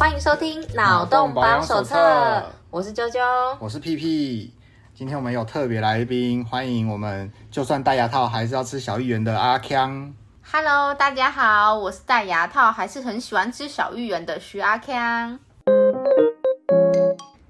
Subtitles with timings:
[0.00, 1.94] 欢迎收听《脑洞保养手册》，
[2.70, 3.20] 我是啾啾，
[3.60, 4.50] 我是屁屁。
[4.94, 10.14] 今天我们有特别来宾，欢迎我们就算戴牙套还是要吃小芋圆的阿康。
[10.50, 15.38] Hello，大家好，我是戴牙套还是很喜欢吃小芋圆的徐阿康。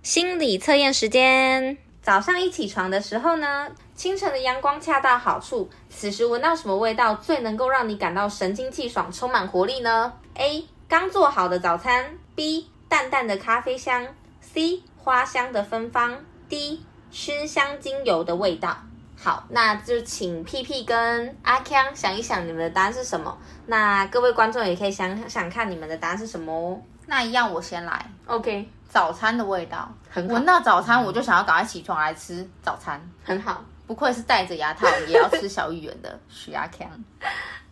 [0.03, 10.67] 心理测验时间，早上一起床的时候呢，清晨的阳光恰到好处，此时闻到什么味道最能够让你感到神清气爽、充满活力呢？A.
[10.89, 12.05] 刚做好的早餐
[12.41, 12.71] ，B.
[12.89, 14.03] 淡淡的咖啡香
[14.41, 14.83] ，C.
[14.97, 16.83] 花香的芬芳，D.
[17.11, 18.79] 熏香精油的味道。
[19.15, 23.37] 好，那就请屁屁跟阿康想一想，你们的答案是什么？
[23.67, 26.81] 那各位观众也可以想想看，你们的答案是什么哦。
[27.05, 28.11] 那一样，我先来。
[28.25, 30.33] OK，早餐的味道，很好。
[30.33, 33.63] 闻到早餐，我就想要赶快起床来吃早餐，很好。
[33.87, 36.87] 不愧是戴着牙套也要吃小芋圆的徐阿锵。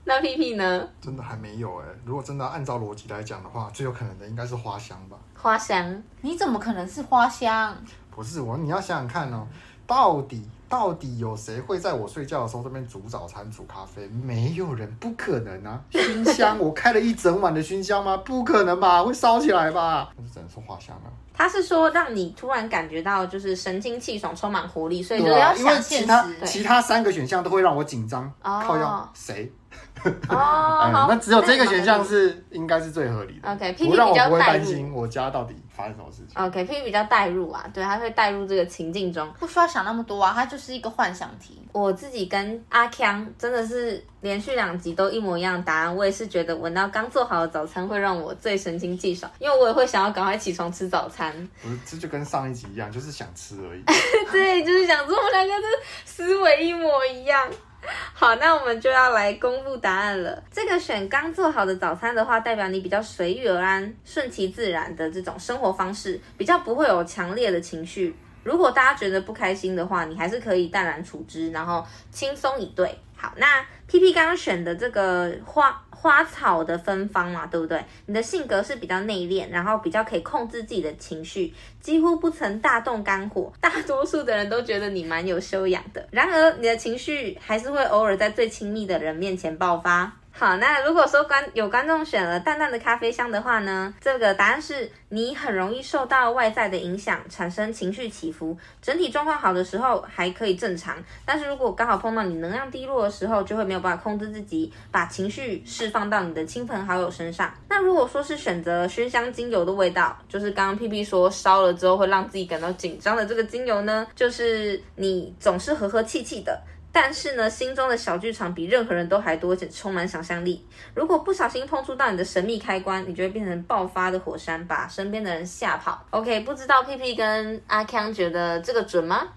[0.08, 0.88] 那屁屁呢？
[1.02, 1.84] 真的还没有哎。
[2.02, 5.18] 如果真的按照逻辑来讲的话，最有可能的应该是花香吧。
[5.34, 6.02] 花香？
[6.22, 7.76] 你怎么可能是花香？
[8.10, 9.46] 不是我，你要想想看哦，
[9.86, 14.08] 到底到底有谁会在我睡觉的时候这边煮早餐、煮咖啡？
[14.08, 15.78] 没有人，不可能啊！
[15.90, 18.16] 熏香，我开了一整晚的熏香吗？
[18.16, 20.10] 不可能吧，会烧起来吧？
[20.16, 21.12] 那就只能说花香啊。
[21.34, 26.04] 他是说让你突然感觉到就是神清气爽、充满活力，所以就要想现实。
[26.04, 28.24] 因为其他其他三个选项都会让我紧张。
[28.42, 29.52] 哦，靠药谁？
[30.28, 33.50] 哦、嗯，那只有这个选项是应该是最合理的。
[33.50, 36.40] OK，P P 比较带入，我不会担心我家到底发生什么事情。
[36.40, 41.60] OK，P P 比较带入啊，对，他会带入这个情境中，不需要想那么多啊，它就是一个幻想题。
[41.72, 51.32] 我自己跟阿康真的是连续两集都一模一样的答案，我也是觉得闻到刚做好的早餐会让我最神清气爽，因为我也会想要赶快起床吃早餐。
[51.60, 53.82] 不是，这就跟上一集一样，就是想吃而已。
[54.30, 55.66] 对，就是想吃，我们两个的
[56.04, 57.50] 思维一模一样。
[58.12, 60.42] 好，那我们就要来公布答案了。
[60.50, 68.14] 这个选刚做好的早餐的话，代表你比较随遇而安、顺其自然的这种生活方式，比较不会有强烈的情绪。
[68.42, 72.98] 如果大家觉得不开心的话，你还是可以淡然处之，然后轻松以对。
[73.16, 77.84] 好，那 P P 刚刚选的这个花花草的芬芳嘛，对不对？
[78.06, 83.52] 你的性格是比较内敛，然后比较可以控制自己的情绪，几乎不曾大动肝火。
[83.60, 90.12] 大多数的人都觉得你蛮有修养的，然而你的情绪还是会偶尔在最亲密的人面前爆发。
[90.38, 98.56] 好，那如果说观有观众选了淡淡的咖啡香的话呢，这个答案是你很容易受到外在的影响，产生情绪起伏。
[98.80, 107.52] 整体状况好的时候还可以正常，但是如果刚好碰到你能量低落的时候，就会没有办法控制自己，把情绪释放到你的亲朋好友身上。
[107.68, 116.62] 那如果说是选择熏香精油的味道，就是刚刚屁屁说烧了之后会让自己感到紧张的这个精油呢，就是你总是和和气气的。
[116.90, 120.66] 但是呢，心中的小剧场比任何人都还多，且充满想象力。
[120.94, 126.04] 如果不小心碰触到你的神秘开关，你就会变成爆发的火山，把身边的人吓跑。
[126.10, 129.28] OK，不知道屁屁跟阿康觉得这个准吗？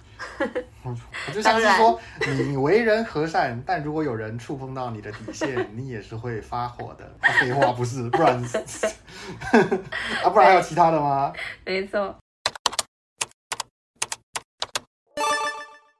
[0.83, 0.95] 我
[1.33, 7.05] 就像是说，你为人和善，但如果有人触碰到你的底线，你也是会发火的。
[7.19, 8.41] 啊、废话不是，不然
[10.23, 11.33] 啊，不然还有其他的吗？
[11.65, 12.15] 没错。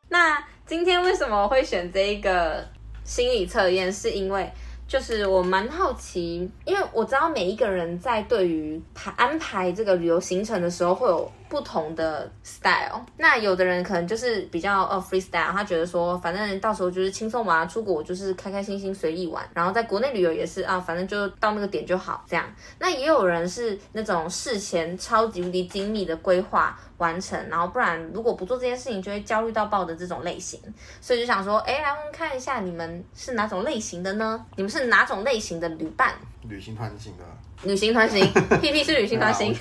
[0.09, 0.43] 那。
[0.71, 2.65] 今天为什么会选这一个
[3.03, 3.91] 心理测验？
[3.91, 4.49] 是因为
[4.87, 13.05] 就是我蛮好奇，因为我知道每一个人在对于排安排这个旅游行程的时候会有不同的 style。
[13.17, 22.45] 那有的人可能就是比较呃 freestyle，他觉得说反正到时候就是轻松玩，出国就是开开心心随意玩，然后在国内旅游也是啊，反正就到那个点就好这样。
[22.79, 26.79] 那也有人是那种事前超级无敌精密的规划。
[27.01, 30.59] 完成，然后不然如果不做这件事情，就会焦虑到爆的这种类型，
[31.01, 34.45] 所以就想说，哎，来我们看一下你们是哪种类型的呢？
[34.55, 36.13] 你们是哪种类型的旅伴？
[36.47, 37.23] 旅行团型的。
[37.63, 38.23] 旅行团型
[38.61, 39.51] ，P P 是旅行团型。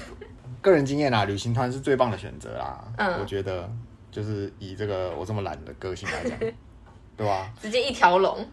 [0.60, 2.84] 个人经验啦，旅行团是最棒的选择啦。
[2.96, 3.70] 嗯，我觉得
[4.10, 6.38] 就是以这个我这么懒的个性来讲，
[7.16, 7.52] 对吧？
[7.60, 8.46] 直接一条龙。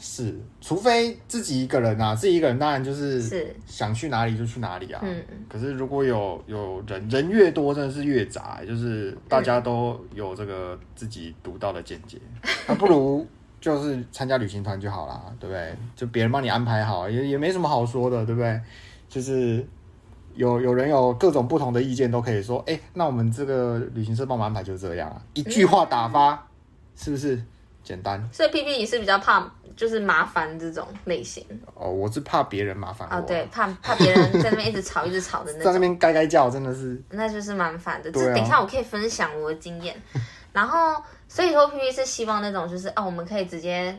[0.00, 5.00] 是，除非自己一个人啊，自己一个人当然就是是想去哪里就去哪里啊。
[5.02, 12.16] 嗯，可是如果有有人人越多，真的是越杂，就是大家都有这个自己独到的见解，
[12.68, 13.26] 那、嗯、不如
[13.60, 15.74] 就是参加旅行团就好啦，对不对？
[15.96, 18.60] 就别人帮你安排好，也也没什么好说的，对不对？
[19.08, 19.66] 就是
[20.38, 26.38] 有有人有各种不同的意见，都可以说，哎，那我们这个旅行社帮我们安排就是这样啊，一句话打发，嗯、
[26.96, 27.42] 是不是
[27.82, 28.26] 简单？
[28.32, 29.50] 所以 P P 你是比较怕。
[29.76, 38.10] 就是麻烦这种类型哦，我是怕别人麻烦哦，对，怕怕别人在那边一直吵一直吵的那种， 在那边该该叫真的是，那就是蛮烦的。
[38.10, 39.94] 这、啊、等一下我可以分享我的经验，
[40.52, 43.96] 然后所以说 P P 是希望那种就是哦，我们可以直接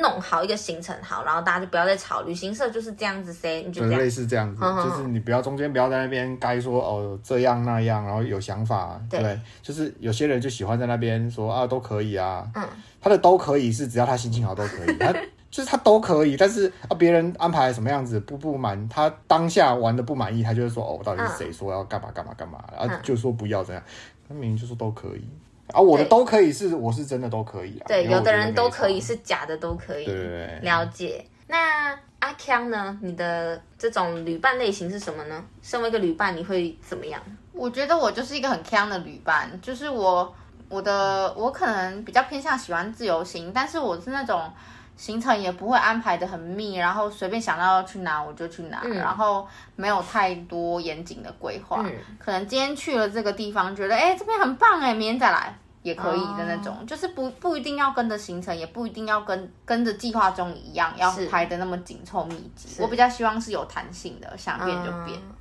[0.00, 2.22] 弄好一个行程好，然后大家就不要再吵。
[2.22, 4.00] 旅行社就是这样子你就这样。
[4.00, 12.66] 类似这样子，嗯、就是你不要中间不要在那边该说哦这样那样，然后有想法，对，对，就是有些人就喜欢在那边说啊都可以啊，嗯，
[13.00, 15.12] 他的都可以是只要他心情好都可以， 他
[15.50, 23.82] 就是他都可以，但是啊别人安排什么样子不不满，他当下玩的不满意，他就会说哦到底是谁说要干嘛干嘛干嘛，然、啊就说不要这样，
[24.28, 25.24] 他明明就说都可以。
[25.72, 27.84] 啊，我的都可以是，我是真的都可以啊。
[27.86, 30.04] 对，有的人都可以是假的都可以。
[30.04, 31.26] 对，对，对，了解。
[31.48, 32.98] 那阿康呢？
[33.02, 35.44] 你的这种旅伴类型是什么呢？
[35.62, 37.20] 身为一个旅伴，你会怎么样？
[37.52, 40.34] 我觉得我就是一个很康的旅伴，就是我
[40.68, 44.50] 我的我可能比较偏向喜欢自由行，但是我是那种。
[44.96, 49.46] 行程也不会安排的很密，然后随便想到要去哪我就去哪，嗯、然后
[49.76, 51.82] 没有太多严谨的规划。
[51.84, 62.82] 嗯、可能今天去了这个地方，觉得哎这边很棒哎，明天再来也可以的那种，哦、就是不不一定要跟着行程，也不一定要跟跟着计划中一样要排的那么紧凑密集。
[62.82, 65.18] 我比较希望是有弹性的，想变就变。
[65.18, 65.34] 嗯、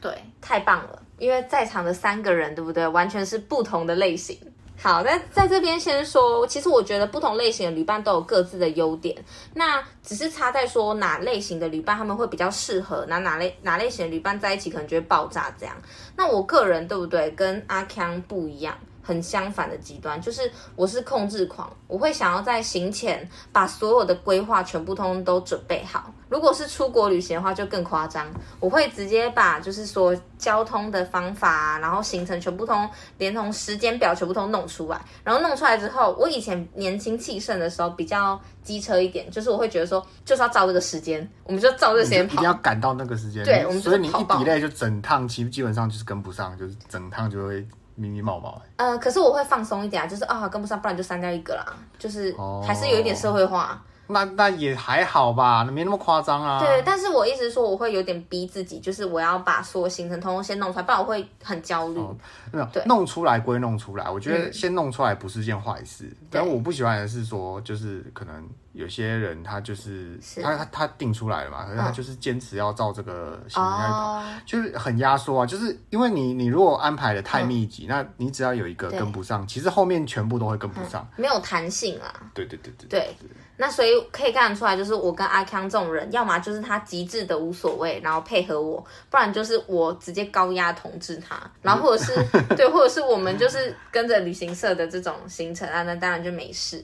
[0.00, 2.86] 对，太棒了，因为在场的三个人，对不对？
[2.86, 4.38] 完全是不同的类型。
[4.82, 9.14] 好，那在这边先说，其实我觉得不同类型的旅伴都有各自的优点，
[9.52, 15.76] 那只是差在说哪类型的旅伴他们会比较适合，那哪类哪类型的旅伴在一起可能就会爆炸这样。
[16.16, 17.30] 那我个人对不对？
[17.32, 18.74] 跟阿康不一样。
[19.10, 26.14] 很相反的极端，就是我是控制狂，我会想要在行前把所有的规划全部通通都准备好。
[26.28, 28.24] 如果是出国旅行的话，就更夸张，
[28.60, 35.04] 我会直接把就是说交通的方法啊，然后行程全部通连同时间表全部通弄出来。
[35.24, 43.42] 然后弄出来之后，我以前年轻气盛的时候比较机车一点，就是我会觉得说就是要照这个时间，我们就照这个时间跑，一定要赶到那个时间。
[43.44, 47.66] 对，我们所以你一 delay 就整趟基基本上就是跟不上，就是整趟就会。
[48.00, 51.66] 迷迷毛毛、欸，呃，可是我会放松一点啊，就是啊，跟不上，不然就删掉一个啦，
[51.98, 52.34] 就是
[52.66, 53.80] 还是有一点社会化。
[54.10, 56.58] 哦那那也还好吧，那没那么夸张啊。
[56.58, 61.98] 对，但是我一直说我会有点逼自己，就是我要把所有行程通通先弄出来，不然我会很焦虑。
[61.98, 62.16] 哦、
[62.52, 66.04] 没有，对，弄出来归弄出来，我觉得先弄出来不是件坏事。
[66.04, 75.46] 嗯、但我不喜欢的是说，就是可能有些人他就是，是他他他定出来了嘛，可是他就是坚持要照这个行程来跑，哦、就是很压缩啊。
[75.46, 82.12] 就是因为你你如果安排的太密集，嗯、那你只要有一个跟不上，其实后面全部都会跟不上，嗯、没有弹性啊。
[82.34, 83.00] 对对对对对。
[83.00, 83.16] 对
[83.60, 92.14] 那所以可以看得出来，就是我跟阿康这种人，要么就是他极致的无所谓，然后配合我，不然就是我直接高压统治他，然后或者是
[92.56, 96.82] 对，或者是我们就是跟着旅行社的这种行程啊，那当然就没事。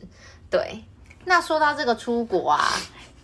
[0.50, 0.84] 对，
[1.24, 2.70] 那说到这个出国啊。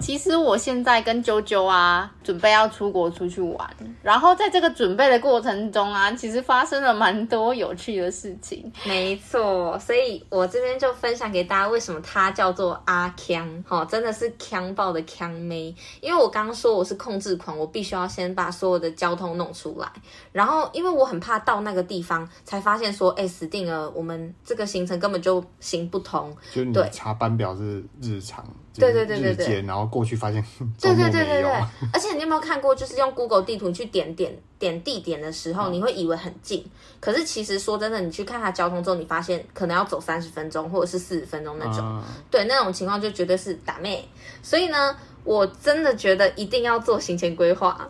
[0.02, 3.70] 其实我现在跟啾啾啊，准备要出国出去玩，
[4.02, 8.70] 然后在这个准备的过程中啊，其实发生了蛮多有趣的事情。
[8.84, 15.72] 没错，所以我这边就分享给大家，为什么它叫做阿锵，齁，真的是康爆的康妹。
[16.00, 19.88] 因为我刚刚说我是控制狂，我必须要先把所有的交通弄出来，
[20.32, 26.36] 然后因为我很怕到那个地方才发现说，哎，死定了，我们这个行程根本就行不通。
[26.52, 28.44] 就你查班表是日常。
[28.74, 30.42] 对对对对对，然后过去发现，
[30.80, 31.52] 对对对对对，
[31.92, 36.64] 而且你有没有看过，就是用 Google 地图去点点点地点的时候，你会以为很近，
[36.98, 44.08] 可是其实说真的，你去看它交通之后，你发现可能要走三十分钟或者是四十分钟那种，对，那种情况就绝对是打妹。
[44.42, 47.86] 所以呢，我真的觉得一定要做行前规划。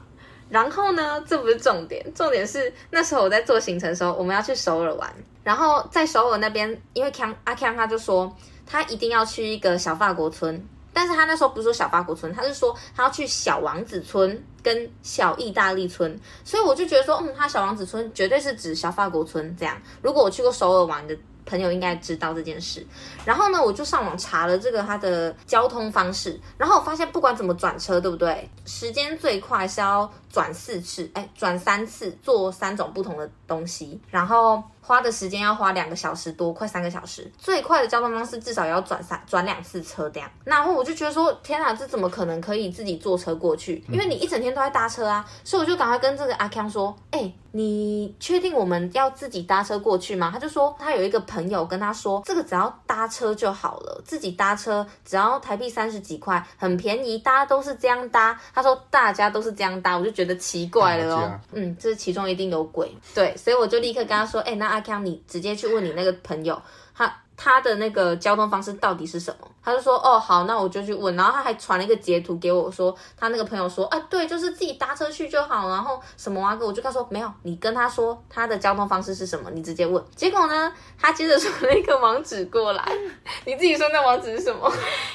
[0.49, 5.14] 然后呢，这不是重点，重点是那时候我在做行程的时候，我们要去首尔玩，
[5.45, 8.35] 然后在首尔那边，因为锵阿锵他就说。
[8.64, 19.80] 他一定要去一个小法国村，但是他那时候不是说小法国村，他是说他要去小王子村跟小意大利村，所以我就觉得说，嗯，他小王子村绝对是指小法国村这样。
[20.02, 22.87] 如果我去过首尔玩的朋友应该知道这件事。
[23.25, 28.49] 然后呢，我就上网查了这个他的交通方式，然后我发现不管怎么转车，对不对？
[28.64, 34.62] 时间最快是要转四次，哎，转三次，坐三种不同的东西，然后。
[34.85, 37.31] 花的时间要花两个小时多，快三个小时。
[37.39, 40.29] 最快的交通方式至少要转三转两次车这样。
[40.45, 43.83] 然后我就觉得说，天哪，这怎么可能可以自己坐车过去？
[43.89, 45.25] 因为你一整天都在搭车啊。
[45.45, 50.30] 所以我就赶快跟这个阿康说，哎、你确定我们要自己搭车过去吗？
[50.32, 58.37] 他就说他有一个朋友跟他说，这个只要搭车就好了，自己搭车只要台币三十几块，很便宜，大家都是这样搭。
[58.52, 61.40] 他说大家都是这样搭，我就觉得奇怪了哦。
[61.52, 62.92] 嗯，这其中一定有鬼。
[63.14, 64.73] 对，所以我就立刻跟他说，哎、欸，那。
[64.73, 66.59] 阿康，你直接去问你那个朋友，
[66.94, 69.49] 他他的那个交通方式到底是什么？
[69.65, 71.15] 他就说哦好，那我就去问。
[71.15, 75.69] 然后他还传了一个截图给我说，他那个朋友说啊对，就是自己搭车去就好。
[75.69, 76.59] 然后什么啊？
[76.61, 80.03] 我就跟他说没有，你跟他说他的交通方式是什么，你直接问。
[80.17, 82.85] 结果呢，他接着传了一个网址过来，
[83.47, 84.71] 你自己说那网址是什么？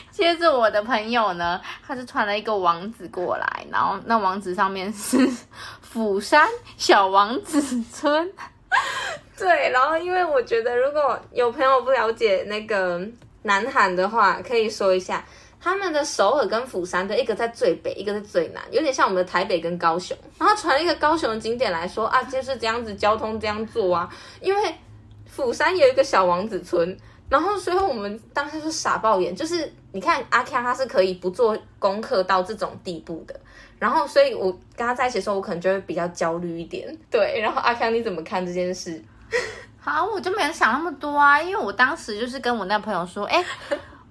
[0.09, 5.29] 接着我的朋友呢，他就传了一个网址过来，然后那网址上面是
[5.81, 6.47] 釜山
[6.77, 8.31] 小王子村。
[9.39, 12.99] 对，然后因为我觉得，如果有朋友不了解那个
[13.43, 15.23] 南韩的话，可以说一下，
[15.61, 20.17] 他们的首尔跟釜山的一个在最北，一个在最南，有点像我们的台北跟高雄。
[20.39, 24.09] 然后传一个高雄的景点来说啊，就是这样子，交通这样做啊。
[24.41, 24.73] 因为
[25.27, 26.97] 釜山有一个小王子村，
[27.29, 33.39] 然后所以我们当时就傻爆眼，就是你看阿康他是可以不做功课到这种地步的。
[33.77, 36.97] 然后所以我跟他在一起的时候，我可能就会比较焦虑一点。
[37.11, 38.99] 对，然后阿康你怎么看这件事？
[39.87, 43.41] 啊，我就没有想那么多啊，因为我当时就是跟我那朋友说，哎，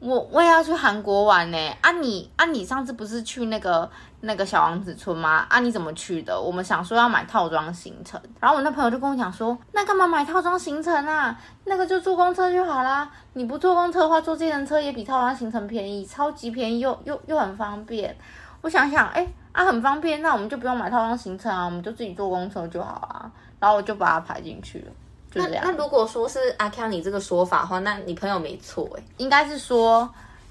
[0.01, 1.77] 我我也要去韩国玩呢。
[1.83, 3.87] 啊你啊你上次不是去那个
[4.21, 5.45] 那个小王子村吗？
[5.51, 6.41] 啊你怎么去的？
[6.41, 11.39] 我们想说要买套装行程，然后我那朋友就跟我讲说，那干嘛买套装行程啊？
[11.67, 13.11] 那个就坐公车就好啦。
[13.35, 18.17] 你不坐公车的话，坐计程车也比套装行程便宜，超级便宜又又又很方便。
[18.63, 23.31] 我想想，哎啊很方便，那我们就不用买套装行程啊，我们就自己坐公车就好啊。
[23.61, 24.93] 然后我就把它排进去了。
[25.37, 30.09] 那那如果说是阿康你这个说法的话，那你朋友没错欸，应该是说，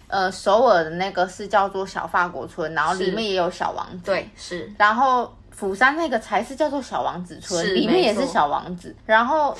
[0.07, 4.71] 呃，首尔的那个是叫做小法国村，然后里面也有小王子，对，是。
[4.77, 8.95] 然后釜山那个才是叫做小王子村，里面也是小王子。
[9.05, 9.57] 然后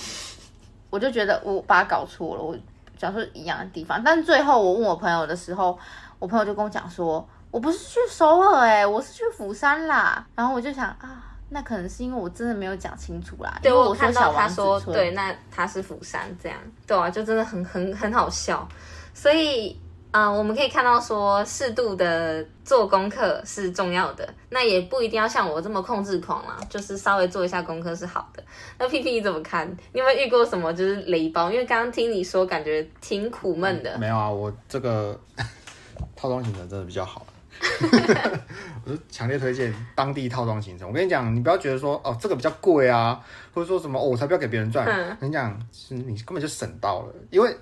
[0.90, 2.56] 我就觉得我把它搞错了，我
[2.98, 5.78] 讲说一样的地方，但最后我问我朋友的时候，
[6.20, 10.26] 我朋友就跟我讲说，我不是去首尔欸，我是去釜山啦。
[10.36, 11.32] 然后我就想啊。
[11.56, 13.58] 那可能是因为我真的没有讲清楚啦。
[13.64, 18.68] 对，我看到他说，对，那他是釜山这样，对啊，就真的很很很好笑。
[19.14, 19.70] 所以，
[20.12, 24.28] 嗯、呃，我们可以看到说，适度的做功课是重要的。
[24.50, 28.44] 那也不一定要像我这么控制狂啦，就是稍微做一下功课是好的。
[28.78, 29.66] 那 P P 你怎么看？
[29.94, 31.50] 你有没有遇过什么就是雷包？
[31.50, 34.00] 因为刚刚听你说，感觉挺苦闷的、嗯。
[34.02, 35.18] 没有啊，我这个
[36.18, 37.26] 套装型的真的比较好。
[38.86, 40.88] 我是强烈推荐当地套装行程。
[40.88, 43.20] 我跟你讲，你不要觉得说哦这个比较贵啊，
[43.54, 44.86] 或者说什么哦我才不要给别人赚。
[44.86, 47.56] 嗯、我跟你讲，是你根本就省到了，因为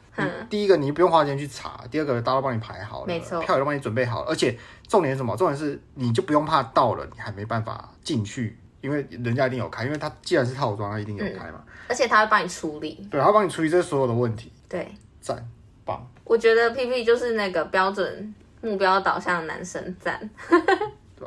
[0.49, 4.57] 第一个你不用花钱去查，第二个大家都帮你排好了，没错，票也都帮你准备好了，而且
[4.87, 5.35] 重点是什么？
[5.37, 11.63] 重点是你就不用怕到了你还没办法进去，因为人家一定有开，因为他既然是套装，他一定有开嘛。
[11.65, 14.51] 嗯、而且他会帮你处理，对，他会帮你处理这所有的问题。
[14.67, 15.47] 对，赞，
[15.85, 16.05] 棒。
[16.25, 18.35] 我觉得 P P 就是那个标准。
[18.63, 20.17] 目标导向男生赞，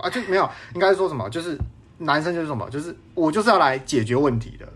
[0.01, 1.29] 啊，就没有，应该说什么？
[1.29, 1.57] 就是
[1.99, 2.69] 男生就是什么？
[2.71, 4.67] 就是我就是要来解决问题的。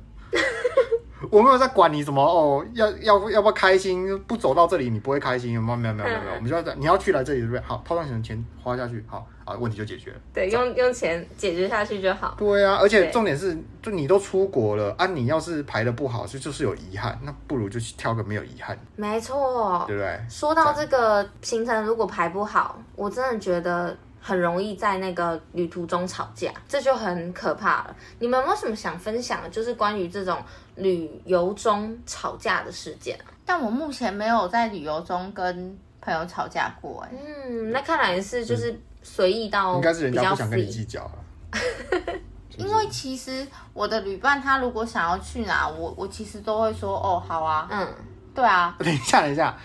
[1.31, 4.19] 我没有在管你什么哦，要要要不要开心？
[4.25, 5.53] 不走到这里你不会开心？
[5.53, 7.61] 有没有没有没有没有，我们就要在你要去来这里对不对？
[7.61, 10.17] 好，套装钱钱花下去，好啊，问题就解决了。
[10.35, 12.35] 对，用用钱解决下去就好。
[12.37, 18.77] 对啊，而且重点是，就你都出国了啊，你要是排的不好，就就是有遗憾，那不如就去挑个没有遗憾。
[18.97, 20.21] 没错，对不对？
[20.29, 23.97] 说到这个行程，如果排不好，我真的觉得。
[24.21, 27.97] 很容易在那个旅途中吵架，这就很可怕了。
[28.19, 29.49] 你们有没有什么想分享的？
[29.49, 30.43] 就是关于这种
[30.77, 33.33] 旅游中吵架的事件啊？
[33.47, 41.13] 但我目前没有在旅游中跟朋友吵架过，哎，嗯，那看来是就是随意到应该是人家不想跟你计较了。
[42.59, 47.89] 因为其实我的旅伴他如果想要去哪，我我其实都会说哦，好啊，嗯，
[48.35, 48.77] 对啊。
[48.79, 49.57] 等一下，等一下，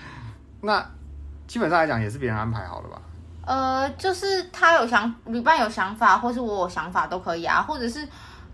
[0.61, 0.83] 那
[1.45, 3.01] 基本上来讲也是别人安排好了吧？
[3.45, 8.07] 呃，就是他有想，旅伴有想法，或是我有想法都可以啊，或者是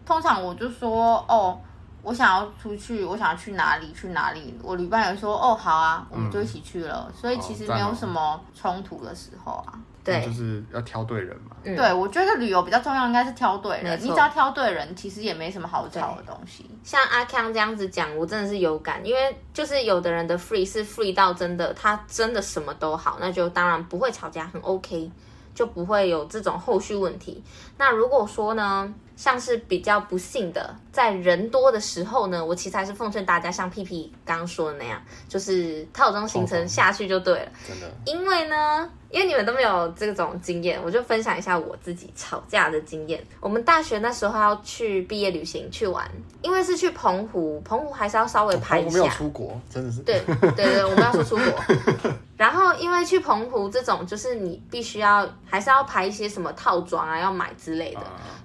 [0.05, 1.57] 通常我就说，哦，
[2.01, 9.73] 我想要出去，我想要去哪里去哪里，我旅伴有说，哦，好啊，我们就一起去了，嗯、所以其实没有什么冲突的时候啊。
[10.03, 11.55] 对，就是要挑对人嘛。
[11.63, 13.99] 嗯、对，我觉得旅游比较重要，应该是挑对人。
[14.01, 16.65] 你只要挑对人，其实也没什么好吵的东西。
[16.83, 25.11] 像阿康这样子讲，我真的是有感，因为就是有的人的 free 是 free 到真的，他真的什么都好，那就当然不会吵架，很 OK，
[25.53, 27.43] 就不会有这种后续问题。
[27.77, 34.99] 那如果说呢，像是比较不幸的，在人多的时候呢，我其实还是奉劝大家，像屁屁刚刚说的那样，
[35.29, 37.51] 就是套装行程下去就对了。
[37.67, 38.89] 真的，因为呢。
[39.11, 43.21] 因为你们都没有这种经验，我就分享一下我自己吵架的经验。
[43.41, 46.09] 我们大学那时候要去毕业旅行去玩，
[46.41, 48.87] 因为是去澎湖，澎湖还是要稍微拍一下。
[48.87, 49.99] 我没有出国，真的是。
[50.03, 52.13] 对对对，我们要说出国。
[52.41, 58.01] 然后后因为去澎湖这种，就是你必须要还是要排一些什么套装啊，要买之类的。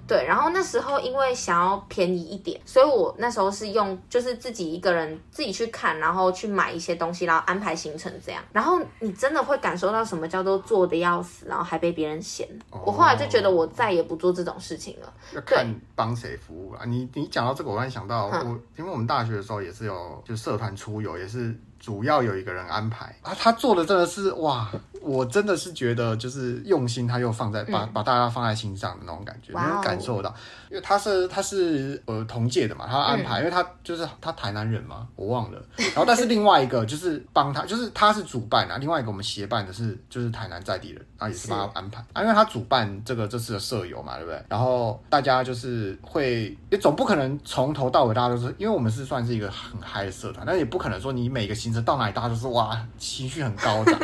[0.07, 8.43] 对，然后那时候因为想要便宜一点，所以我那时候是用就是自己一个人自己去看，然后去买一些东西，然后安排行程这样。
[8.53, 12.47] 然后你真的会感受到什么叫做做的要死，然后还被别人嫌。
[12.71, 15.13] 哦、我后来就觉得我再也不做这种事情了。
[15.35, 16.85] 要看帮谁服务啊？
[16.87, 21.59] 你你讲到这个，我突然想到我，因为我们大学的时候也是有就社团出游，也是。
[21.87, 24.69] 主要有一个人安排啊，他做的真的是哇，
[25.01, 30.35] 我真的是觉得就是用心，他又放在把、嗯、把大家放在心上的那种感觉，能感受到。
[30.69, 35.63] 因为他是他是呃同届的嘛，他安排，嗯、因为他就是他台南人嘛，我忘了。
[35.77, 44.43] 然后但是另外一个就是帮他，就是他是主办啊，另外一个我们协办的是就是台南在地人，然后也是帮他安排啊，因为他主办这个这次的社友嘛，对不对？
[44.49, 53.99] 然后大家就是会，也总不可能从头到尾大家都是，因为我们是算是一个很嗨的社团，但也不可能说你每个行程到哪里大家就是哇情绪很高涨。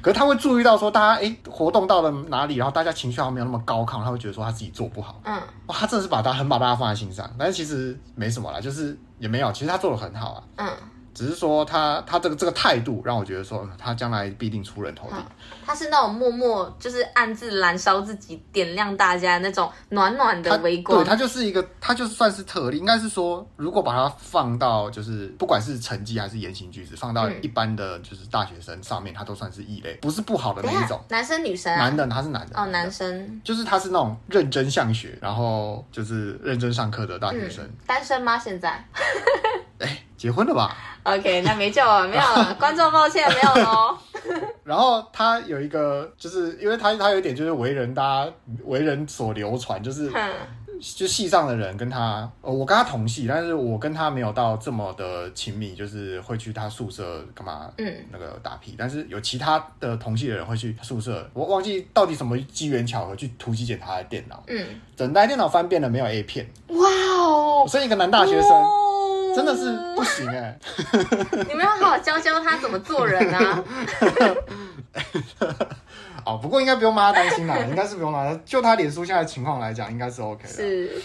[0.00, 5.34] 可是他会注意到说大家哎活动到了哪里，然后大家情绪好像没有那么高亢，他会觉得说他自己做不好，嗯。
[5.66, 10.42] 哇他真的是把他很把大家放在心上，但是其实没什么啦，就是也没有，其实他做的很好啊。
[10.56, 10.68] 嗯。
[11.14, 15.16] 只是说他他这个这个态度让我觉得说他将来必定出人头地。
[15.64, 20.98] 他是那种默默就是暗自燃烧自己，点亮大家那种暖暖的微光。
[20.98, 22.76] 对，他就是一个，他就算是特例。
[22.76, 31.00] 应该是说，如果把他放到就是不管是成绩还是言行举止，放到一般的就是大学生上面，他都算是异类，不是不好的那一种。
[31.08, 31.78] 男生女生啊？
[31.84, 32.60] 男的，他是男的。
[32.60, 33.40] 哦，男生。
[33.44, 37.66] 就是他是那种认真向学，然后就是认真上课的大学生。
[37.86, 38.38] 单身吗？
[38.38, 38.84] 现在？
[40.14, 43.96] 哎，结婚了吧？OK，那没救了，没有了， 观众抱歉，没有喽。
[44.64, 48.32] 然后他有一个，就是因为他他有一点就是为人大家
[48.64, 50.10] 为人所流传，就是
[50.96, 58.74] 就戏上的人跟他，我跟他同戏，但是我跟他没有到这么的亲密，就是会去他宿舍干嘛，嗯，那个打屁。
[58.78, 64.66] 但是有其他的同系的人会去宿舍，我忘记到底什么机缘巧合去突击检他的电脑，嗯，
[64.96, 68.50] 整台电脑翻遍了没有 A 片，哇哦，我是一个男大学生。
[69.34, 70.58] 真的是不行哎！
[71.48, 73.62] 你们要好好教教他怎么做人啊！
[76.24, 78.38] 哦，不过应该不用妈担心啦， 应该是不用啦。
[78.44, 80.48] 就他脸书现在的情况来讲，应该是 OK 的。
[80.48, 81.02] 是。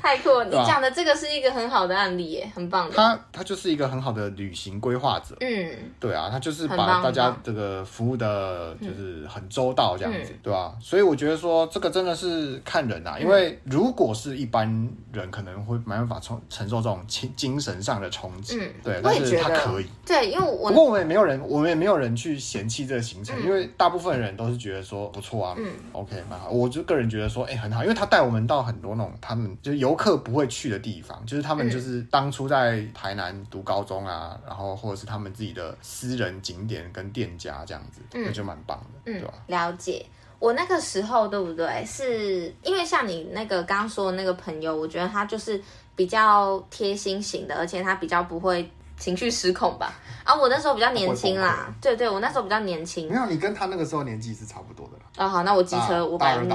[0.00, 0.44] 太酷 了！
[0.46, 2.96] 你讲的这个是一个很好的案例耶，很棒的。
[2.96, 5.36] 他他就是一个很好的旅行规划者。
[5.40, 5.70] 嗯，
[6.00, 10.74] 对啊，他就是把大家这个服务的，就是很周到这样子，对吧？
[10.80, 14.66] 所以我觉得说这个真的是看人啊，因为如果是一般
[15.12, 18.58] 人，可能会没办法承承受这种精精神上的冲击。
[18.58, 19.86] 嗯，对，但是他可以。
[20.06, 26.50] 对，因为我不过我们也没有人，我们也没有人去嫌弃这个行程，因为大部分人都是觉得说不错啊，嗯，OK，蛮好。
[26.50, 29.84] 我就个人觉得说，哎，很好，因为他带我们到很多那种他们就是。
[29.84, 39.34] 游客不会去的地方，就是他们就是当初在台南读高中啊，然后或者是他们自己的私人景点跟店家这样子，那就蛮棒的，嗯对吧？
[39.48, 40.06] 了解。
[40.38, 41.84] 我那个时候对不对？
[41.84, 45.60] 是因为像你那个刚刚说的那个朋友，我觉得他就是
[45.94, 49.92] 比较贴心型的，而且他比较不会情绪失控吧？
[50.24, 53.08] 啊，我那时候比较年轻啦，对对，我那时候比较年轻。
[53.10, 55.04] 没有，你跟他那个时候年纪是差不多的啦。
[55.16, 56.48] 啊，好，那我机车五百米。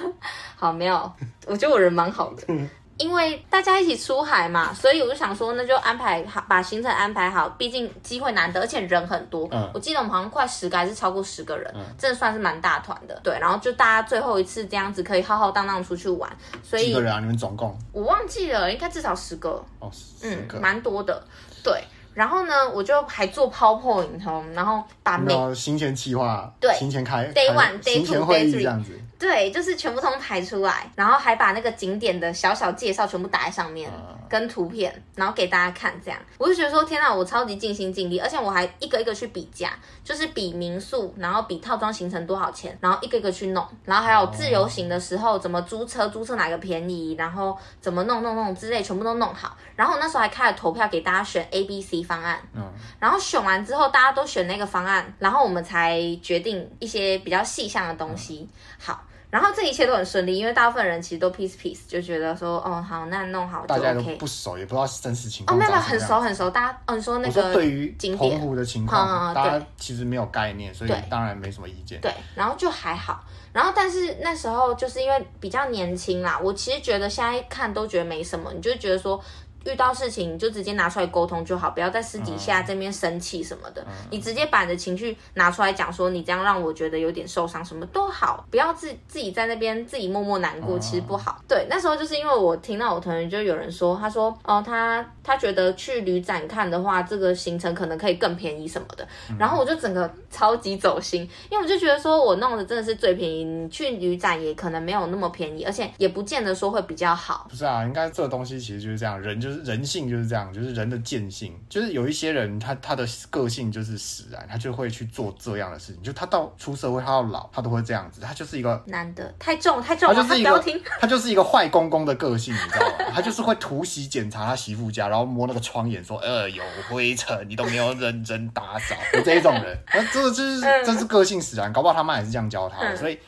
[0.56, 1.12] 好，没有，
[1.46, 2.42] 我觉得我人蛮好的，
[3.00, 9.48] 因为大家一起出海嘛，所以我就想说，那就安排好，把行程安排好，毕竟机会难得，而且人很多。
[9.50, 13.18] 嗯，我记得我们好像快十个，还是超过十个人，嗯，真的算是蛮大团的。
[13.24, 16.30] 对，然后就大家最后一次这样子可以浩浩荡荡出去玩。
[16.62, 17.20] 所以几个人啊？
[17.20, 17.74] 你们总共？
[17.92, 19.64] 我忘记了，应该至少十个。
[19.78, 21.24] 哦，十个，嗯，蛮多的。
[21.64, 21.82] 对。
[22.12, 24.20] 然后呢，我就还做 PowerPoint，
[24.52, 29.00] 然后把每行前计划，对，行前开，Day One、Day Two、Day Three 这样子。
[29.20, 35.92] 对，就是全部通排出来，然后还把那个景点的小小介绍全部打在上面，嗯、跟图片，然后给大家看。
[36.02, 49.54] 这样，我就觉得说，天哪，我超级尽心尽力，而且我还一个一个去比价，就是比民宿，然后比套装行程多少钱，然后一个一个去弄，然后还有自由行的时候怎么租车，租车哪个便宜，然后怎么弄弄弄之类，全部都弄好。
[49.76, 52.62] 然后我那时候还开了投票给大家选 A、B、C 方案，嗯，
[52.98, 58.48] 然后选完之后大家都选那个方案，然后我们才决定一些比较细项的东西。
[58.48, 59.04] 嗯、好。
[59.30, 63.82] 然后这一切都很顺利，因为大部分人其实都 peace peace 就觉得说，哦，好，那弄好就 OK。
[63.82, 65.56] 大家都不熟，也不知道真实情况。
[65.56, 66.50] 哦，没有没有，很熟很熟。
[66.50, 72.00] 大家，嗯、哦，说那个说对于澎湖的情况，嗯、大家其实没有概念，所以当然没什么意见。
[72.00, 73.24] 对，然后就还好。
[73.52, 79.22] 然后，但是那时候就是因为比较年轻啦，我其实觉得现在看都觉得没什么，你就觉得说。
[79.64, 83.82] 遇到事情就直接拿出来沟通就好，不要在私底下这边生气什么的。
[83.82, 91.36] 嗯、你直接把你的情绪拿出来讲，说你这样让我觉得有点受伤，什么都好，不要自自己在那边自己默默难过，其实不好。
[91.40, 99.06] 嗯、对，那时候就是因为我听到我同学就有人说，他说哦，他他觉得去旅展看的话，这个行程可能可以更便宜什么的。
[99.38, 107.46] 然后我就整个超级走心，因为我就觉得说我弄的真的是最便宜，你去旅展也可能没有那么便宜，而且也不见得说会比较好。
[107.50, 116.02] 不是啊，应该这个东西其实就是这样，人就是人性就是这样，就是人的贱性，就是有一些人他他的个性就是使然，他就会去做这样的事情。
[116.02, 118.20] 就他到出社会，他到老，他都会这样子。
[118.20, 120.64] 他就是一个男的太重太重了，他就是一个
[121.00, 123.12] 他就是一个坏公公的个性，你知道吗？
[123.14, 129.78] 他就是会突袭检查他媳妇家，然后摸那个窗沿说，呃，有灰尘，你都没有认真打扫，有这一种人。
[129.92, 133.18] 那这个就是这是个性使然，搞不好他妈也是这样教他的，所以。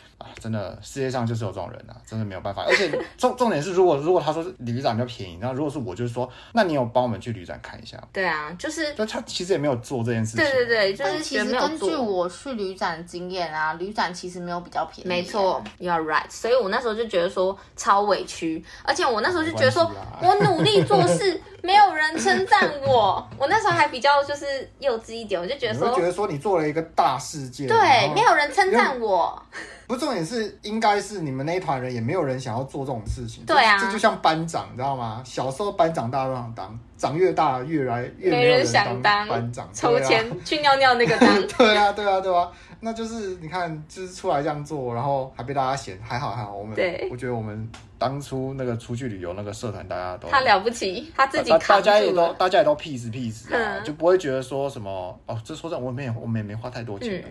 [0.43, 2.65] 真的，世界上就是有这种人啊，真的没有办法。
[2.65, 7.97] 而且重重点是，如果如果他说是旅展比较便宜，那如果是我，就是说，那你有帮我们去旅展看一下？
[8.13, 10.45] 对啊，就是，就他其实也没有做这件事情。
[10.45, 15.09] 对对对，就是其实根据我去旅展的经验啊，旅展其实没有比较便宜。
[15.09, 16.29] 没错，You are right。
[16.29, 19.89] 所以我那时候就觉得说超委屈，而且我那时候就觉得说
[20.21, 21.41] 我努力做事。
[21.65, 29.41] 没有人称赞我，我那时候还比较就是幼稚一点，我就觉得说，我觉得说你做了一个大事件，对，没有人称赞我。
[29.87, 30.32] 不，重点是
[30.63, 33.45] 应该是你们那一团人也没有人想要做这种事情。
[33.45, 35.23] 对啊，这就像班长，你知道吗？
[35.25, 41.29] 小时候班长大家都想当，长越大越来越没有人想当班长，抽签 去尿尿那个当。
[41.59, 42.51] 对啊，对啊，对啊。
[42.85, 46.53] 那就是你看，就是出来这样做，然后还被大家嫌，还好还好。
[46.53, 47.71] 我们，对，我觉得我们
[48.03, 57.25] 当初那个出去旅游那个社团，大家都他了不起，他自己大家也都大家也都屁事屁事啊，嗯、就不会觉得说什么哦，这说真的，我没有我们也没花太多钱。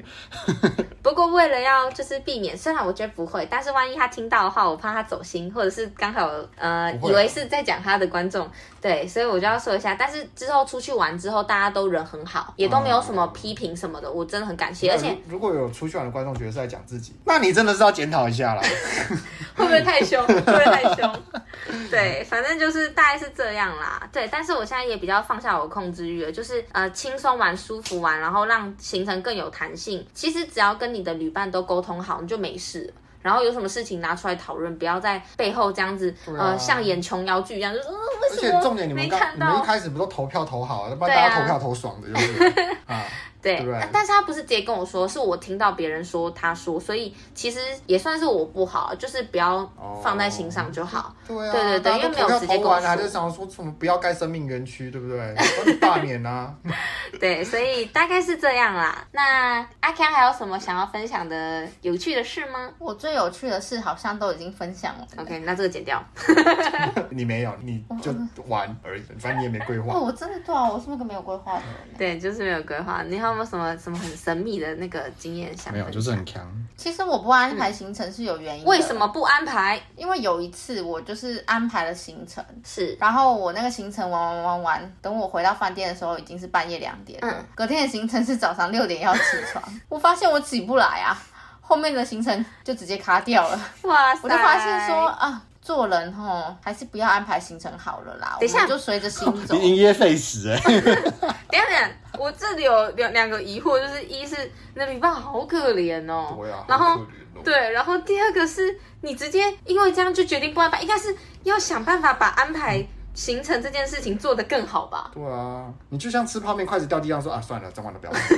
[0.47, 9.95] 嗯、不过为了要就是避免，虽然我觉得不会，但是万一他听到的话，我怕他走心，或者是刚好呃以为是在讲他的观众，对，所以我就要说一下。
[9.95, 15.17] 但是之后出去玩之后，大家都人很好，也都没有什么批评什么的，我真的很感谢，而且。
[15.27, 18.61] 如果有出去玩的观众觉得是在讲自己，那你真的是要检讨一下了，
[19.55, 20.25] 会不会太凶？
[20.63, 21.23] 会太凶？
[21.89, 24.07] 对，反正就是大概是这样啦。
[24.11, 30.05] 对，但是我现在也比较放下我的控制欲了，就是呃轻松玩、舒服玩，然后让行程更有弹性。
[30.13, 32.93] 其实只要跟你的旅伴都沟通好，你就没事。
[33.21, 38.57] 然后有什么事情拿出来讨论，不要在背后这样子，啊、呃，像演琼瑶剧一样，就是呃为什么？
[38.57, 42.43] 而且重点你们刚你们一开始不都投票投好了，帮大家投票投爽的，就是
[42.87, 43.03] 啊。
[43.41, 49.67] 对，但是他不是直接跟我说，是我听到别人说他说，所以其实也算是我不好，就是不要
[50.03, 51.15] 放在心上就好。
[51.27, 55.35] 哦、对啊，对对对，因为没有直接跟我说，就想说什么不要盖生命园区，对不对？
[55.79, 56.53] 罢免啊。
[57.19, 59.03] 对，所以大概是这样啦。
[59.11, 62.69] 那阿 Ken 还有什么想要分享的有趣的事吗？
[62.77, 65.07] 我最有趣的事好像都已经分享了。
[65.17, 66.03] OK，那这个剪掉。
[67.09, 68.13] 你没有，你就
[68.47, 69.95] 玩而已，反正你也没规划。
[69.95, 71.97] 哦，我真的对啊，我是那个没有规划的人。
[71.97, 73.01] 对，就是没有规划。
[73.01, 73.30] 你好。
[73.31, 75.73] 有没有什么什么很神秘的那个经验想？
[75.73, 76.45] 没有，就是很强。
[76.77, 78.69] 其实我不安排行程是有原因的。
[78.69, 79.81] 为什么不安排？
[79.95, 87.19] 因为有一次我就是安排了行程，是，然后我那个行程玩玩玩玩，等我回到饭店的时候已经是半夜两点。
[87.21, 91.17] 嗯，隔天的行程是早上六点要起床， 我发现我起不来啊，
[91.61, 93.59] 后面的行程就直接卡掉了。
[93.83, 94.21] 哇塞！
[94.23, 95.41] 我就发现说啊。
[95.61, 98.37] 做人吼，还是不要安排行程好了啦。
[98.39, 99.55] 等一下就随着心走。
[99.55, 100.59] 因噎废食哎。
[100.81, 107.07] 等下等下，我这里有两两个疑惑，就是一是那旅伴好可怜哦，对啊，然后、哦、
[107.43, 112.79] 对，然后第二个是你直接因为这样就决定不安排，应该是要想办法把安排。
[112.79, 115.11] 嗯行程这件事情做得更好吧？
[115.13, 118.35] 对啊，你就像吃泡面筷子掉地上说啊，算了，整碗都不要吃，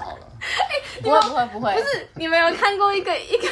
[0.00, 0.28] 好了。
[1.02, 3.48] 不会不会不会，不是你没有看过一个一个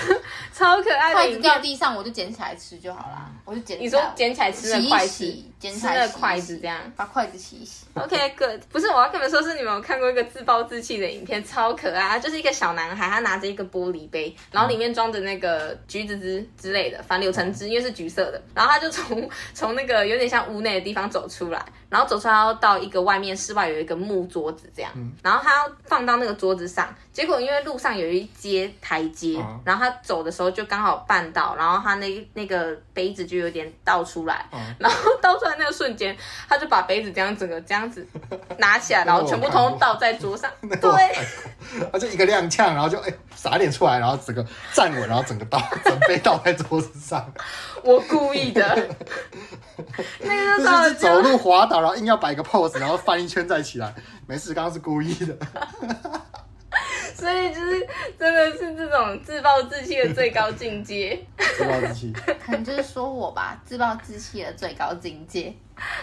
[0.52, 3.80] 超可爱的筷子掉地上，我就捡起来吃就好啦，我就捡。
[3.80, 7.86] 你说捡起来吃的筷子，捡起来的筷子这样，把筷子洗一洗。
[7.94, 8.60] OK，good。
[8.70, 24.90] 不是我要跟你们说，是你们有看过一个自暴自弃的影片，超可爱，就是一个小男孩，他拿着一个玻璃杯，然后里面装着那个橘子汁之类的，反正柳橙汁，因为是橘色的，然后他就从从那个有点像屋内的地方走出来，然后走出来要到一个外面室外有一个木桌子这样，
[25.22, 34.46] 然后他要放到那个桌子上，结果因为路上有一阶台阶，然后他走的时候就刚好绊到，然后他那那个杯子就有点倒出来，
[34.78, 36.16] 然后倒出来那个瞬间，
[36.48, 38.06] 他就把杯子这样整个这样子
[38.56, 40.50] 拿起来， 然后全部通通倒在桌上，
[40.80, 40.90] 对，
[41.92, 47.30] 他就一个踉跄，然后就哎洒点出来，然后整个站稳，然后整个倒整杯倒在桌子上，
[47.82, 48.62] 我故意的。
[50.20, 53.92] 那个就是走路滑倒，然后硬要摆个 pose，然后翻一圈再起来。
[54.26, 55.36] 没事，刚刚是故意的。
[57.14, 57.86] 所以就是
[58.18, 61.22] 真的是这种自暴自弃的最高境界。
[61.56, 62.12] 自暴自弃，
[62.44, 65.54] 可能就是说我吧，自暴自弃的最高境界。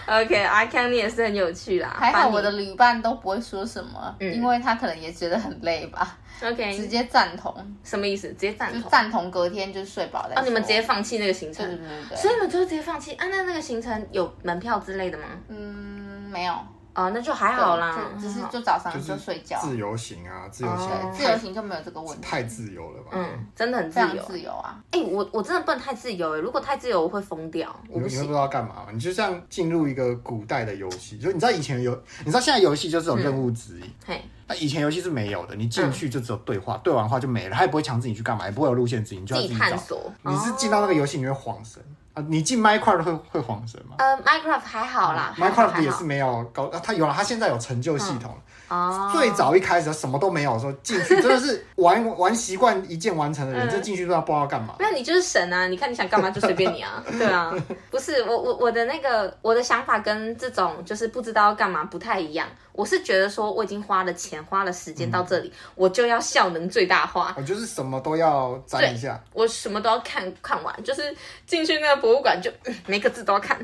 [0.06, 1.96] OK，阿康你也是很有趣啦。
[1.98, 6.16] 还好我的旅伴都不会说什么，嗯、因为他可能也觉得很累吧。
[6.42, 8.28] OK，直接赞同，什么意思？
[8.28, 10.34] 直接赞同，赞同隔天就睡饱了。
[10.36, 11.66] 哦，你们直接放弃那个行程？
[11.66, 12.16] 对对对对。
[12.16, 13.12] 所以你们就直接放弃？
[13.12, 15.26] 啊，那那个行程有门票之类的吗？
[15.48, 16.54] 嗯，没有。
[16.94, 19.58] 哦，那就还好啦，就只是就早上就睡觉。
[19.60, 22.22] 自由行啊，自由行，自由行就没有这个问题。
[22.22, 23.10] 太自由了吧？
[23.12, 24.82] 嗯，真的很自由，自由啊！
[24.90, 27.74] 哎，我我真的不能太自由哎，如果太自由我会疯掉。
[27.88, 28.86] 我你会不知道干嘛？
[28.92, 33.90] 你就像进入一个古代的游戏，就你知道以前游，你知道现在游戏就是有任务指引。
[34.04, 40.12] 嘿，那以前游戏是没有的，你进去就只有对话，对完话就没了，他也不会强制你去干嘛，也不会有路线指引，你就要自己探索。
[40.22, 41.80] 你是进到那个游戏你会晃神。
[42.20, 43.96] 啊，你进 Minecraft 会会晃神吗？
[43.98, 48.34] 呃，Minecraft 还好啦，Minecraft 也是没有高，啊，它有了，它现在有成就系统。
[48.68, 54.76] 哦，最早一开始什么都没有的时候进去，真的是玩玩习惯一键完成的人，这进去都要不知道干嘛。
[54.78, 55.66] 那你就是神啊！
[55.66, 57.52] 你看你想干嘛就随便你啊， 对啊，
[57.90, 62.46] 不是我我我的那个我的想法跟这种就是不知道要干嘛不太一样。
[62.80, 67.34] 我是觉得说我已经花了钱花了时间到这里，我就要效能最大化。
[67.36, 71.14] 我就是什么都要沾一下，我什么都要看看完，就是
[71.46, 72.50] 进去那个博物馆就
[72.86, 73.58] 每个字都要看。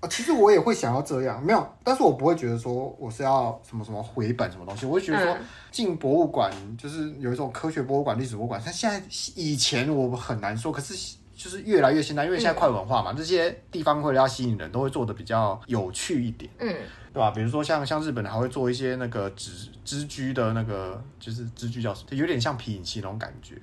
[0.00, 5.36] 啊， 其实我也会想要这样，没有，但是我不会觉得说我是要什么什么回本什么东西，我会觉得说
[5.70, 8.58] 进博物馆就是有一种科学博物馆、历史博物馆。
[8.58, 9.02] 像现在
[9.34, 10.94] 以前我很难说，可是
[11.36, 16.50] 就是越来越现代，因为现在快文化嘛，这些地方为了要吸引人都会做的比较有趣一点。
[16.60, 16.74] 嗯。
[17.16, 17.30] 对吧？
[17.30, 23.54] 比如说像像日本还会做一些那个纸织居的那个，就是织居叫什么，就有点像皮影戏那种感觉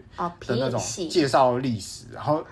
[0.48, 2.44] 的那种介绍历史，然后。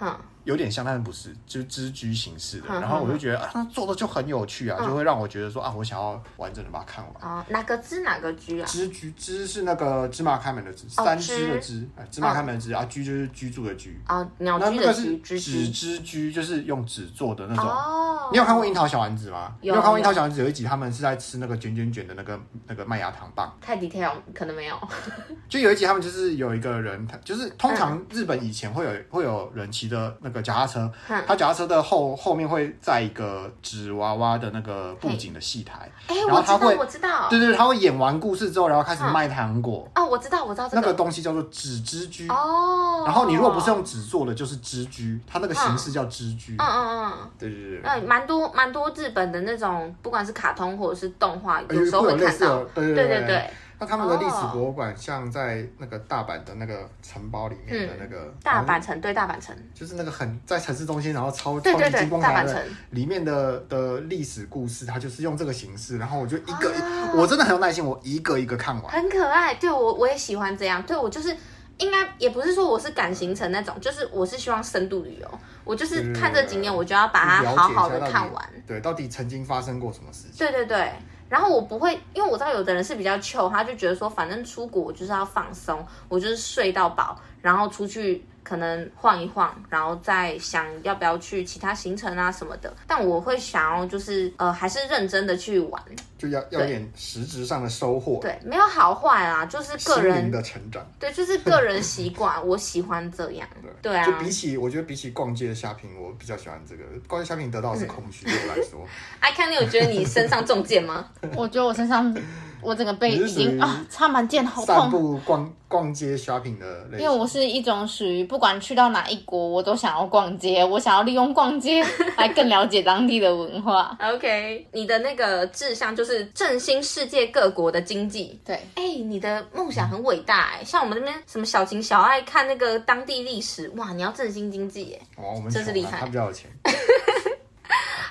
[0.44, 2.68] 有点像，但是不是，就是织居形式的。
[2.68, 7.16] 然后我就觉得啊，他做的就很有趣啊，就会让我觉得说啊，我想要完整的把它看完。
[7.24, 8.66] 哦，哪个织哪个居啊？
[8.66, 14.00] 织居织是那个芝麻开门的芝，三芝的芝，芝麻开门的芝啊，居就是居住的居。
[14.06, 15.40] 啊，鸟居的居。
[15.40, 17.66] 纸织居就是用纸做的那种。
[17.66, 18.30] 哦。
[18.32, 19.56] 你有看过樱桃小丸子吗？
[19.62, 19.74] 有。
[19.76, 23.56] 看过樱桃小丸子有一集，他们是在吃那个卷卷卷的那个那个麦芽糖棒。
[23.62, 24.76] 太 detail，可能没有。
[25.50, 30.92] 就有一集，他们就是有一个人，他就是通常日本以前会有会有人骑的那个脚踏车。
[31.28, 39.88] 他脚踏车的后后面会载一个纸娃娃的那个布景的戏台，哎，然后他会，我知道，对对，他会演完故事之后，然后开始卖糖果。
[39.96, 43.04] 哦，我知道，我知道那个东西叫做纸织居哦。
[43.06, 46.56] 然后你如果不是用纸做的，就是织居，它那个形式叫织居。
[46.58, 53.50] 嗯嗯嗯，对对对，嗯，蛮多蛮多日本的那种，不管是卡通或者是动画，有时候会看到，对对对对。
[53.82, 69.56] 那他们的历史博物馆，像在那个大阪的那个城堡里面的那个、嗯、大阪城，对大阪城，就是那个很在城市中心，然后超超级金光大的里面的的历史故事，它就是用这个形式，然后我就一个，啊、我真的很有耐心，我一个一个看完，很可爱。
[69.56, 71.36] 对我我也喜欢这样，对我就是
[71.80, 78.50] 应该也不是说我是赶行程那种，就是我是希望深度旅游，我就是看这景点，我就要把它好好的看完。
[78.68, 80.38] 对，到底曾经发生过什么事情？
[80.38, 80.92] 对对对。
[81.32, 88.26] 然后我不会，因为我知道有的人是比较糗他就觉得说，反正出国我就是要放松，我就是睡到饱，然后出去。
[88.44, 92.74] 可能晃一晃，然后再想要不要去其他行程啊什么的。
[92.88, 95.82] 但我会想要就是呃，还是认真的去玩，
[96.18, 98.20] 就要要点实质上的收获。
[98.22, 100.86] 对，没有好坏啦，就是个人的成长。
[101.00, 103.48] 对，就是个人习惯， 我喜欢这样。
[103.82, 106.84] 对啊，就比起我觉得比起逛街的 shopping，我比较喜欢这个。
[107.08, 108.88] 逛街 shopping 得到的是空虚，对我来说。
[109.20, 111.10] 阿康，你有觉得你身上中箭吗？
[111.36, 112.16] 我觉得我身上。
[112.62, 114.76] 我整个背已经啊，插满箭，好痛。
[114.76, 121.84] 散步逛逛街 shopping 的类型，因为我是一种属于不管去到哪一国，我都想要逛街，我想要利用逛街
[122.18, 123.98] 来更了解当地的文化。
[124.02, 128.40] OK，你的那个志向就是振兴世界各国的经济。
[128.46, 136.50] 对，哎、欸，你的梦想很伟大哎，像我们那边什么小情小爱看那个当地历史，哇，你要振兴经济哎，哦，我们真是厉害，他比较有钱。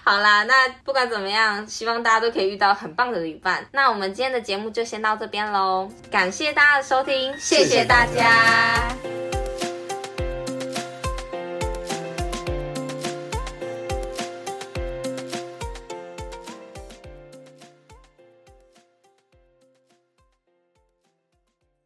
[0.05, 3.67] 好啦，那不管怎么样，希望大家都可以遇到很棒的旅伴。
[3.73, 8.11] 那我们今天的节目就先到这边喽，感谢大家的收听，谢谢大家。
[8.13, 9.30] 谢谢大家。